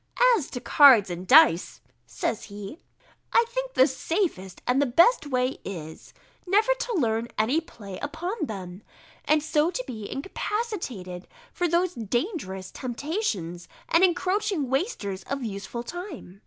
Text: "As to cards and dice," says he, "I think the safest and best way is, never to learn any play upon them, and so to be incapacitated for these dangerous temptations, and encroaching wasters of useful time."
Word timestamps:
"As 0.35 0.49
to 0.49 0.59
cards 0.59 1.11
and 1.11 1.27
dice," 1.27 1.79
says 2.07 2.45
he, 2.45 2.79
"I 3.33 3.43
think 3.49 3.75
the 3.75 3.85
safest 3.85 4.63
and 4.65 4.95
best 4.95 5.27
way 5.27 5.59
is, 5.63 6.11
never 6.47 6.73
to 6.73 6.93
learn 6.95 7.27
any 7.37 7.61
play 7.61 7.99
upon 7.99 8.47
them, 8.47 8.81
and 9.25 9.43
so 9.43 9.69
to 9.69 9.83
be 9.85 10.09
incapacitated 10.11 11.27
for 11.53 11.67
these 11.67 11.93
dangerous 11.93 12.71
temptations, 12.71 13.67
and 13.89 14.03
encroaching 14.03 14.71
wasters 14.71 15.21
of 15.25 15.43
useful 15.43 15.83
time." 15.83 16.39